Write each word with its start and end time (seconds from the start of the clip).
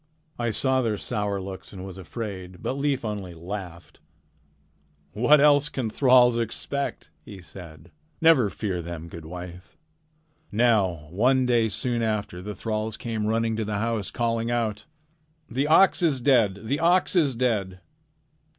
I 0.39 0.49
saw 0.49 0.81
their 0.81 0.97
sour 0.97 1.39
looks 1.39 1.71
and 1.73 1.85
was 1.85 1.99
afraid, 1.99 2.63
but 2.63 2.73
Leif 2.73 3.05
only 3.05 3.35
laughed: 3.35 3.99
"'What 5.11 5.39
else 5.39 5.69
can 5.69 5.91
thralls 5.91 6.39
expect?' 6.39 7.11
he 7.23 7.39
said. 7.39 7.91
'Never 8.19 8.49
fear 8.49 8.81
them, 8.81 9.07
good 9.09 9.25
wife.' 9.25 9.77
"Now 10.51 11.05
one 11.11 11.45
day 11.45 11.69
soon 11.69 12.01
after 12.01 12.37
that 12.41 12.49
the 12.49 12.55
thralls 12.55 12.97
came 12.97 13.27
running 13.27 13.55
to 13.57 13.63
the 13.65 13.77
house 13.77 14.09
calling 14.09 14.49
out: 14.49 14.85
"'The 15.51 15.67
ox 15.67 16.01
is 16.01 16.19
dead! 16.19 16.61
The 16.63 16.79
ox 16.79 17.15
is 17.15 17.35
dead!' 17.35 17.79